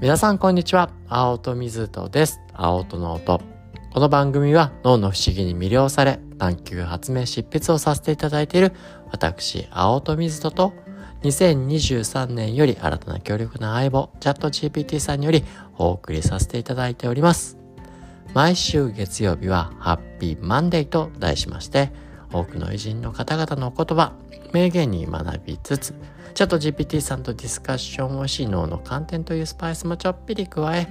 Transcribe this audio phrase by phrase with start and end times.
[0.00, 0.88] 皆さんこんにちは。
[1.10, 2.40] 青戸水戸です。
[2.54, 3.38] 青戸の音。
[3.92, 8.72] この番組は脳の不思議に魅了され探求発明執筆をさせていただいている
[9.10, 10.72] 私青戸水戸と
[11.22, 15.44] 2023年より新たな強力な相棒チャット GPT さんにより
[15.76, 17.58] お送りさせていただいております。
[18.32, 21.92] 毎週月曜日はハッピーマンデーと題しまして
[22.32, 24.14] 多くの偉人の方々のお言葉
[24.54, 25.94] 名言に学びつつ
[26.34, 30.88] チャット GPT さんとディスカッションをし脳の観点というスパイスもちょっぴり加え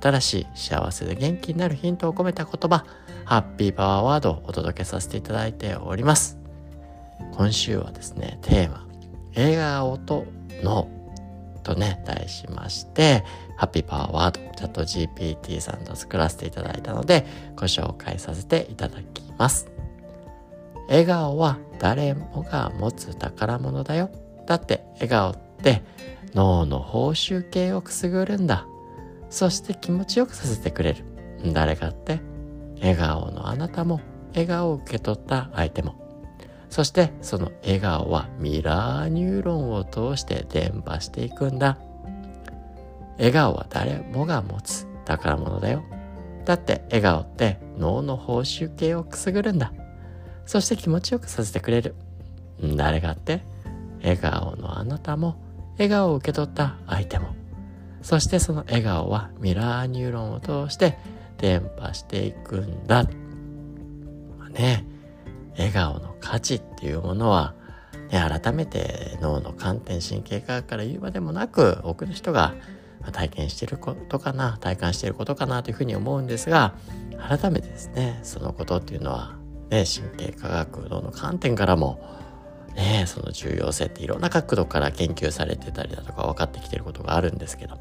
[0.00, 2.84] 新しい幸せで元気になるヒントを込めた言葉
[3.24, 6.38] ハッピーパワーワードをお届けさせていただいております。
[7.34, 8.86] 今週はですねテーマ
[9.34, 10.26] 笑顔と
[10.62, 10.88] 脳
[11.62, 13.24] とね題しまして
[13.56, 19.70] ハッピーパワーワードチャット GPT さんと作らせていただいたのでご紹介させていただきます。
[20.88, 24.10] 笑顔は誰もが持つ宝物だよ。
[24.46, 25.82] だって笑顔って
[26.34, 28.66] 脳の報酬系をくすぐるんだ。
[29.30, 31.04] そして気持ちよくさせてくれる。
[31.52, 32.20] 誰かって
[32.78, 34.00] 笑顔のあなたも
[34.32, 35.94] 笑顔を受け取った相手も。
[36.70, 41.78] そしてその笑顔はミラーニューロンを通して伝播していくんだ。
[43.18, 44.86] 笑顔は誰もが持つ。
[45.04, 45.82] 宝物だよ。
[46.44, 49.72] だって笑顔って脳の報酬系をくすぐるんだ。
[50.46, 51.94] そして気持ちよくさせてくれる。
[52.76, 53.42] 誰がって
[54.02, 55.36] 笑顔のあなたも
[55.72, 57.34] 笑顔を受け取った相手も。
[58.02, 60.98] そしてその笑顔はミラーニューロンを通して
[61.38, 63.04] 伝播していくんだ、
[64.38, 64.84] まあ、ね
[65.56, 67.54] 笑顔の価値っていうものは、
[68.10, 72.54] ね、改めて脳の観点神経科学から言うまでもなく多くの人が
[73.12, 76.74] 体験していることかな体感していることかなというふうに思うんですが
[77.18, 79.36] 改めてですねそのことっていうのは、
[79.70, 82.00] ね、神経科学脳の観点からも
[82.74, 87.78] ねその重要性っていろんな角度から研究されてたりだとか分かってきてることがあるんですけど。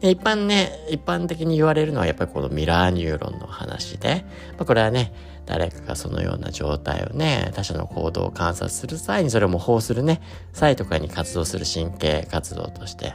[0.00, 4.24] で一般ね一般的に言われるのはやっぱりこのミラーニューロンの話で、
[4.56, 5.12] まあ、これはね
[5.46, 10.20] 誰かがそのような状態をね他者の行動を観察する際にそれを模倣するね
[10.52, 13.14] 際とかに活動する神経活動として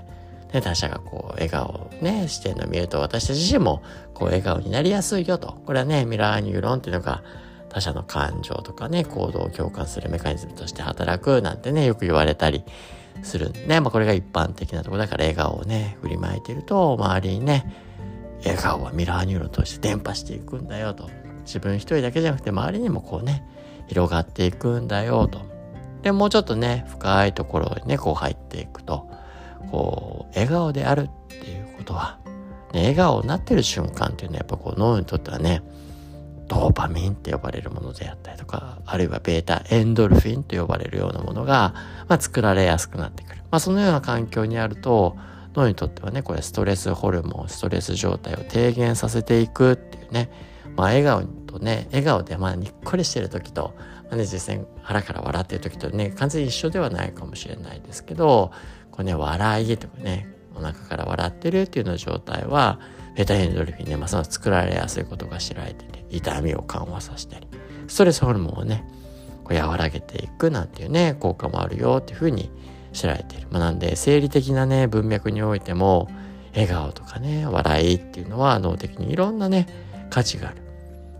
[0.52, 3.84] で他者がこう笑顔をねしてるのを見ると私たち自身も
[4.14, 5.54] こう笑顔になりやすいよと。
[5.66, 7.24] これはねミラーニューロンっていうのが
[7.76, 12.64] 他者の感情とかね、行動を共感するメカニズムとして働くなんてね、よく言われたり
[13.22, 17.76] するんで、まあこれが一般的なとこだから笑顔をね、振りまいてると、周りにね、
[18.46, 21.10] 笑顔はミラーニューロンとして伝播していくんだよと。
[21.40, 23.44] 自分一人だけじゃなくて周りにもこうね、
[23.88, 25.42] 広がっていくんだよと。
[26.02, 29.10] で、もうちょっとね、深いところにね、こう入っていくと、
[29.70, 32.20] こう、笑顔であるっていうことは、
[32.72, 35.62] ね、笑顔になってる瞬間っていうのはやっぱこう脳にとってはね、
[36.48, 41.74] ドーパミンって呼ばれるものであったりとか、あるいはベータエンドルフィンと呼ばれるようなものが、
[42.08, 43.38] まあ、作られやすくなってくる。
[43.52, 45.18] まあ、そのような環境にあると、
[45.56, 50.30] 脳にとってはね、これストレスホルモン、ストレス状態を低減させていくっていうね、
[50.76, 53.74] まあ、笑顔とね、笑顔でまあにっこりしてる時と、
[54.10, 58.52] まあね、実際腹から笑ってる時とね、完全に一緒ではないかもしれないですけど、
[58.92, 62.80] これね、笑いとかね、お腹から笑ってるっていうような状態は、
[63.16, 67.48] ベタエンドルフィンね、まあ、その作られやすいことが知られてて、痛みを緩和させたり、
[67.88, 68.86] ストレスホルモンをね、
[69.44, 72.52] こう和らげていくなんていうね、効果もあるよっていうふうに
[72.94, 73.48] 知られている。
[73.52, 76.10] まあ、なんで、生理的なね、文脈においても、
[76.54, 79.68] 笑顔とかね、笑いっていうのは脳的にいろんなね、
[80.10, 80.58] 価値がある。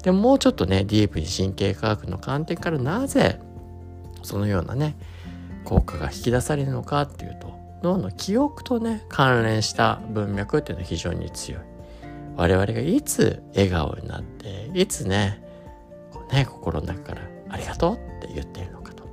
[0.02, 3.40] でももうちょっとね、ディープに神経科学の観点からなぜ、
[4.24, 4.96] そのようなね、
[5.66, 11.75] 効果が引き出されるのかっていうと、脳の記憶とね、関連した文脈っていうのは非常に強い。
[12.36, 15.42] 我々がいつ笑顔になっていつね
[16.32, 19.04] ね心の中から「ありがとう」って言ってるのかと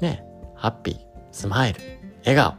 [0.00, 0.98] ねハッピー
[1.32, 1.80] スマイル
[2.24, 2.54] 笑顔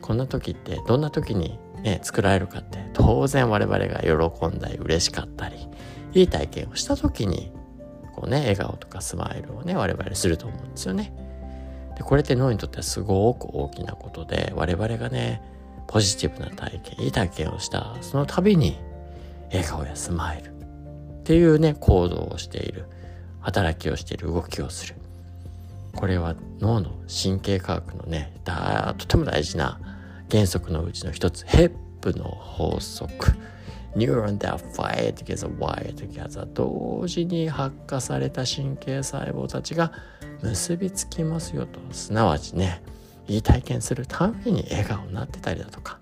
[0.00, 5.68] こんな時ってどんな時にね作られるかって当然我々が喜んだり嬉しかったり
[6.12, 7.52] いい体験をした時に
[8.14, 11.12] こうね笑顔とかスマイルをね我々すると思うんですよね。
[11.96, 15.42] でこれって脳にとってはすごく大きなことで我々がね
[15.86, 18.78] ポジティブな体験いい体験をしたその度に
[19.50, 20.50] 笑顔やスマイル。
[20.50, 22.86] っていうね行動をしている。
[23.40, 24.94] 働きをしている動きをする。
[25.94, 29.78] これは脳の神経科学のねだとても大事な
[30.30, 31.44] 原則のうちの一つ。
[31.46, 33.32] ヘップの法則。
[33.94, 39.92] ニューロン that fire together wire together 同時に発火された神経細胞たちが
[40.42, 41.78] 結びつきますよと。
[41.92, 42.82] すなわちね
[43.28, 45.98] いい体験するために笑顔になってたりだとか。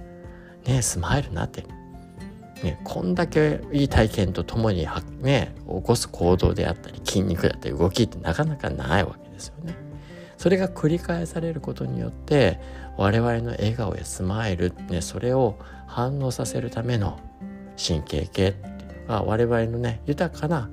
[0.64, 1.68] ねスマイルになってる
[2.62, 4.86] ね、こんだけいい体験とともに
[5.20, 9.74] ね、起こす行動であったり筋肉だったり動きってなかなかないわけですよね。
[10.42, 12.58] それが繰り返されることによって
[12.96, 15.56] 我々の笑顔やスマイル、ね、それを
[15.86, 17.20] 反応させるための
[17.76, 20.68] 神経系っていうのが我々のね豊かな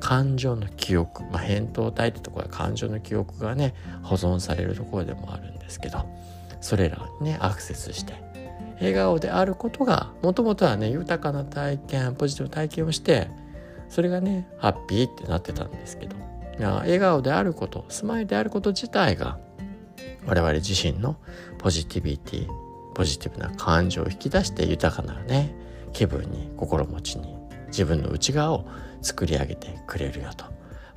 [0.00, 6.06] 感情の記憶、まあ、扁桃体ってところは感情の記憶がね保存されるところでもあるんですけど
[6.60, 8.14] それらにねアクセスして
[8.76, 13.28] 笑顔であることがもともとはね豊かな体験ポジティブ体験をして
[13.88, 16.16] それがねハッピーってなってたんですけど
[16.58, 19.38] 笑顔であることスマイルであること自体が
[20.26, 21.16] 我々自身の
[21.58, 22.48] ポジティビティ
[22.94, 25.54] ポジティブな感情を引き出して豊かなね
[25.92, 27.36] 気分に心持ちに
[27.68, 28.66] 自分の内側を
[29.00, 30.44] 作り上げてくれるよと。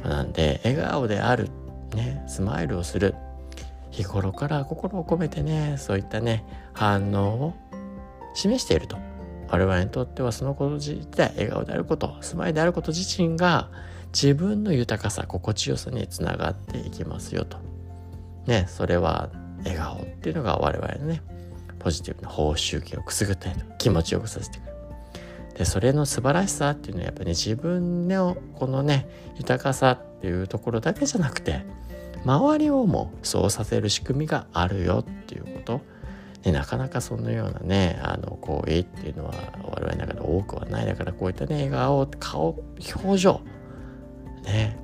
[0.07, 1.49] なんで笑顔である
[1.95, 3.15] ねスマイルをする
[3.91, 7.53] 日頃から心を込めてねそういったね反応を
[8.35, 8.97] 示していると。
[9.49, 12.17] 我々にとってはそのこと自体笑顔であること。
[12.21, 13.69] スマイルであること自身が
[14.13, 17.57] 自分の豊かさ心地よさにつながっていきますよと。
[18.47, 19.29] ねそれは
[19.63, 21.21] 笑顔っていうのが我々のね
[21.79, 24.75] ポジティブな報酬系をくすぐったり気持ちよくさせてくれる。
[25.57, 29.07] でそれの素晴らしさっていうのはやっぱり、ね、自分のこのね
[29.37, 31.65] 豊かさっていうところだけじゃなくて
[32.25, 35.94] 周りをもそうさせる仕組みがあるよっていうこと。
[36.45, 39.33] でなかなかそのようなねあの行為っていうのは
[39.63, 42.63] 我々の中で多くはないだからこういったね笑顔顔
[42.95, 43.41] 表情
[44.43, 44.77] ね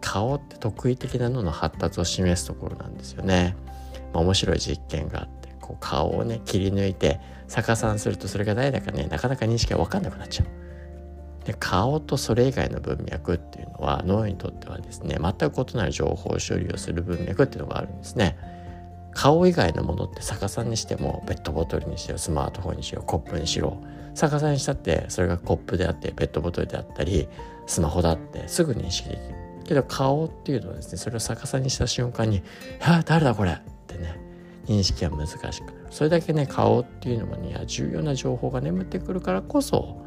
[0.00, 3.56] 顔って特異的なのの発達を示すところなんですよね。
[4.12, 7.18] まあ、面白い実験があってこう顔をね切り抜いて
[7.48, 10.46] 逆さんするとそれが誰だかねなかなか認識が分かんなくなっちゃう。
[11.44, 18.51] で顔とそれ以外の文脈っていうのは脳にとってはですね全く異なる情報処理をする文脈っていうのがあるんですね。
[19.22, 23.80] 顔以外のものって逆さにしてもペットボトルにしろスマートフォンにしろコップにしろ
[24.16, 27.28] 逆さにしたってそれがコップであってペットボトルであったり
[27.68, 29.34] スマホだってすぐ認識できる
[29.64, 32.42] けど顔っていうのはですねそれを逆さにした瞬間に
[32.84, 34.18] 「や誰だこれ!」ってね
[34.66, 40.04] 認識は難しくそれだけね顔っていうのには重要な情報が眠ってくるからこそ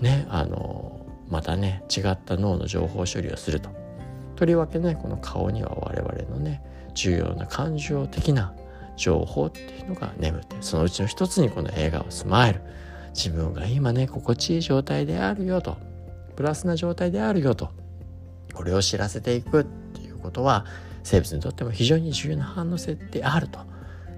[0.00, 3.68] ねあのまたね違った脳の情報処理をすると。
[4.36, 6.62] とりわけねこの顔には我々のね
[6.94, 8.52] 重要な感情的な
[8.96, 12.60] 情報っていうのが眠ってそのうちの一つにこの笑顔スマイル。
[13.14, 15.76] 自分が今ね心地いい状態であるよと。
[16.36, 17.70] プラスな状態であるよと。
[18.54, 20.64] これを知らせていくっていうことは
[21.02, 23.60] 生物にとっても非常に重要な反応性であると。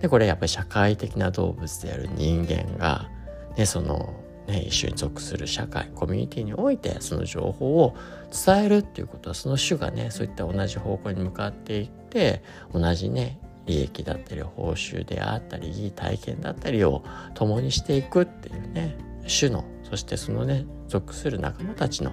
[0.00, 3.08] でこれやっぱり社会的な動物である人間が、
[3.56, 4.12] ね、その、
[4.46, 7.96] ね、一緒に属する社会コミュニティにおいてその情報を
[8.32, 12.42] 伝えるっていうことはその種がねそういった同じ方向に向かっていって
[12.72, 17.04] 同じね利益だったり報酬であったりいい体験だったりを
[17.34, 18.96] 共にしていくっていうね
[19.28, 22.12] 種のそしてそのね属する仲間たちの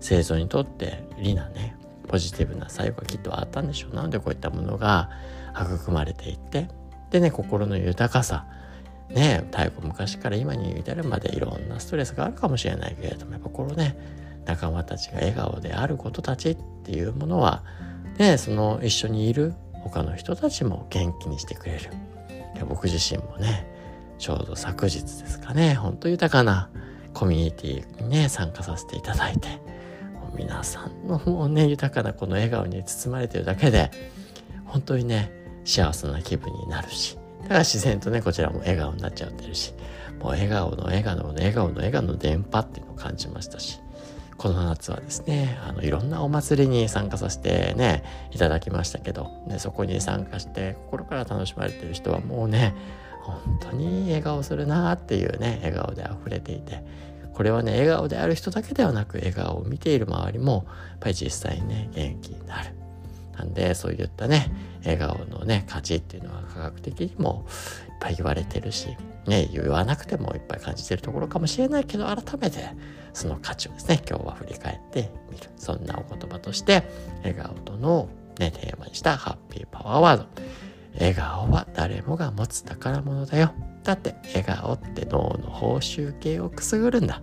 [0.00, 1.76] 生存にとって利なね
[2.08, 3.94] ポジティブな作用がきっとあったんでしょう。
[3.94, 5.10] なのでこういったものが
[5.54, 6.68] 育まれていって
[7.10, 8.46] でね心の豊かさ
[9.10, 13.96] ね太古昔から今に至るまでいろんなストレスがあるかもしれないけれどもやっぱこのね
[14.46, 17.62] 仲間たちが笑顔であることたちっていうものは
[18.18, 21.90] ねその一緒にいる他の人たちも元気にしてくれる。
[22.68, 23.66] 僕自身もね
[24.18, 26.70] ちょうど昨日ですかねほんと豊かな
[27.14, 29.48] コミュニティにね参加させていただいて
[30.36, 33.90] 皆さんのもうね豊かなこの笑顔に包まれてるだけで
[34.66, 35.32] 本当にね
[35.64, 39.74] 幸せな気分になるしだから自然とねこちらも笑顔になっちゃってるし
[40.20, 43.80] もう笑顔の笑顔の笑顔の笑顔の電波っていうのを感じましたし
[44.36, 52.74] この夏はですねあのいろんなお祭りに参加させてねいただきましたけど、ね、そこに参加して心から楽しまれてる人はもうね
[53.22, 56.82] 本当に笑顔するなっていうね笑顔で溢れていて
[57.34, 62.74] これはね笑顔である人だけではなく笑顔を見ている周りもやっぱり実際にね元気になる。
[63.40, 64.52] なんでそういったね
[64.84, 67.46] 笑顔のね価値っていうのは科学的にも
[67.88, 72.68] いっぱい言われてるし、ね、言わなくてもいっぱい感じてるところかもしれないけど改めて
[73.14, 75.48] その価値をですね今日は振り返ってみる。
[75.56, 76.84] そんなお言葉として
[77.18, 80.26] 笑顔との、ね、テーマにしたハッピーパワーワード。
[80.94, 83.52] 笑顔は誰もが持つ宝物だよ。
[83.84, 87.22] だって笑顔って脳の報酬系をくすぐるんだ。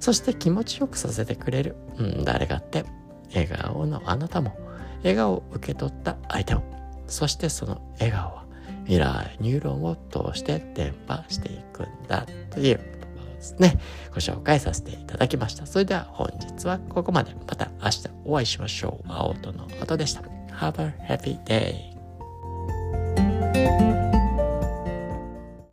[0.00, 2.84] そして気持ちよくさせてくれる、うん、誰がって
[3.32, 4.56] 笑顔のあなたも
[5.02, 6.62] 笑顔を受け取った相手も
[7.06, 8.34] そしてその笑顔。
[8.36, 8.42] は
[8.84, 12.84] 未来ニューロンを通して伝播していくんだというこ
[13.16, 13.78] とですね
[14.10, 15.66] ご紹介させていただきました。
[15.66, 17.34] それでは本日はここまで。
[17.48, 19.06] また明日お会いしましょう。
[19.08, 20.22] 青との音でした。
[20.56, 21.91] Have a happy day.